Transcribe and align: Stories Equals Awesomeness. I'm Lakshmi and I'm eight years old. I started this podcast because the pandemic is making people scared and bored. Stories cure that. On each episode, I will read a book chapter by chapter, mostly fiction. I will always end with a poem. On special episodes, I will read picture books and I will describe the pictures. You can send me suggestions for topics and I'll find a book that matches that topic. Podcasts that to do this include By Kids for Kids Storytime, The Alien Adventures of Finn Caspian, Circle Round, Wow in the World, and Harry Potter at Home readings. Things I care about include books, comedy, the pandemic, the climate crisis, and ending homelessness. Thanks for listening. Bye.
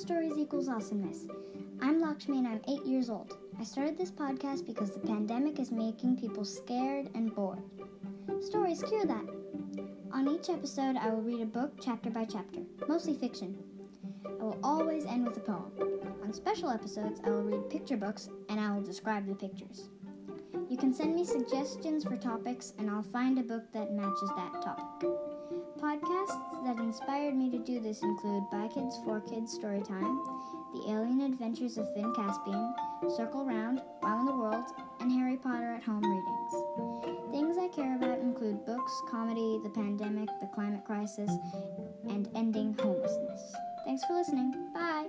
Stories 0.00 0.38
Equals 0.38 0.68
Awesomeness. 0.70 1.26
I'm 1.82 2.00
Lakshmi 2.00 2.38
and 2.38 2.48
I'm 2.48 2.62
eight 2.66 2.86
years 2.86 3.10
old. 3.10 3.36
I 3.60 3.64
started 3.64 3.98
this 3.98 4.10
podcast 4.10 4.66
because 4.66 4.90
the 4.90 5.00
pandemic 5.00 5.58
is 5.60 5.70
making 5.70 6.16
people 6.16 6.46
scared 6.46 7.10
and 7.14 7.34
bored. 7.34 7.62
Stories 8.40 8.82
cure 8.82 9.04
that. 9.04 9.24
On 10.12 10.26
each 10.28 10.48
episode, 10.48 10.96
I 10.96 11.10
will 11.10 11.20
read 11.20 11.42
a 11.42 11.46
book 11.46 11.72
chapter 11.78 12.08
by 12.08 12.24
chapter, 12.24 12.60
mostly 12.88 13.12
fiction. 13.12 13.58
I 14.24 14.42
will 14.42 14.58
always 14.64 15.04
end 15.04 15.26
with 15.26 15.36
a 15.36 15.40
poem. 15.40 15.70
On 16.24 16.32
special 16.32 16.70
episodes, 16.70 17.20
I 17.22 17.28
will 17.28 17.42
read 17.42 17.68
picture 17.68 17.98
books 17.98 18.30
and 18.48 18.58
I 18.58 18.74
will 18.74 18.82
describe 18.82 19.28
the 19.28 19.34
pictures. 19.34 19.90
You 20.70 20.78
can 20.78 20.94
send 20.94 21.14
me 21.14 21.24
suggestions 21.24 22.04
for 22.04 22.16
topics 22.16 22.72
and 22.78 22.90
I'll 22.90 23.02
find 23.02 23.38
a 23.38 23.42
book 23.42 23.64
that 23.74 23.92
matches 23.92 24.30
that 24.36 24.62
topic. 24.62 25.10
Podcasts 25.78 26.64
that 26.64 26.78
to 26.78 26.89
do 27.64 27.80
this 27.80 28.02
include 28.02 28.48
By 28.50 28.68
Kids 28.68 28.98
for 29.04 29.20
Kids 29.20 29.58
Storytime, 29.58 30.18
The 30.72 30.90
Alien 30.90 31.20
Adventures 31.20 31.78
of 31.78 31.92
Finn 31.94 32.12
Caspian, 32.14 32.74
Circle 33.16 33.44
Round, 33.44 33.82
Wow 34.02 34.20
in 34.20 34.26
the 34.26 34.32
World, 34.32 34.64
and 35.00 35.12
Harry 35.12 35.36
Potter 35.36 35.74
at 35.74 35.82
Home 35.84 36.02
readings. 36.02 37.30
Things 37.30 37.58
I 37.58 37.68
care 37.68 37.96
about 37.96 38.20
include 38.20 38.64
books, 38.64 38.92
comedy, 39.10 39.60
the 39.62 39.70
pandemic, 39.70 40.28
the 40.40 40.48
climate 40.54 40.84
crisis, 40.84 41.30
and 42.08 42.28
ending 42.34 42.74
homelessness. 42.80 43.54
Thanks 43.84 44.04
for 44.04 44.14
listening. 44.14 44.70
Bye. 44.72 45.08